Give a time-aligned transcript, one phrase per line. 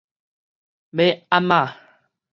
[0.89, 1.77] 尾暗矣